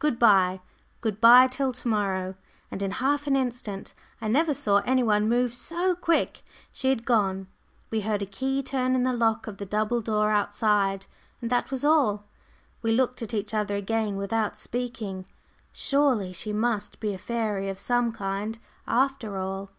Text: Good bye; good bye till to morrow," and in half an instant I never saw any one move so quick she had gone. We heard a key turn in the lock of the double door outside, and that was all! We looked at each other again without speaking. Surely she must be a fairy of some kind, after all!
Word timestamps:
Good 0.00 0.18
bye; 0.18 0.62
good 1.00 1.20
bye 1.20 1.46
till 1.46 1.72
to 1.72 1.86
morrow," 1.86 2.34
and 2.72 2.82
in 2.82 2.90
half 2.90 3.28
an 3.28 3.36
instant 3.36 3.94
I 4.20 4.26
never 4.26 4.52
saw 4.52 4.78
any 4.78 5.04
one 5.04 5.28
move 5.28 5.54
so 5.54 5.94
quick 5.94 6.42
she 6.72 6.88
had 6.88 7.06
gone. 7.06 7.46
We 7.88 8.00
heard 8.00 8.20
a 8.20 8.26
key 8.26 8.64
turn 8.64 8.96
in 8.96 9.04
the 9.04 9.12
lock 9.12 9.46
of 9.46 9.58
the 9.58 9.64
double 9.64 10.00
door 10.00 10.32
outside, 10.32 11.06
and 11.40 11.50
that 11.50 11.70
was 11.70 11.84
all! 11.84 12.24
We 12.82 12.90
looked 12.90 13.22
at 13.22 13.32
each 13.32 13.54
other 13.54 13.76
again 13.76 14.16
without 14.16 14.56
speaking. 14.56 15.24
Surely 15.70 16.32
she 16.32 16.52
must 16.52 16.98
be 16.98 17.14
a 17.14 17.16
fairy 17.18 17.68
of 17.68 17.78
some 17.78 18.10
kind, 18.10 18.58
after 18.88 19.36
all! 19.38 19.70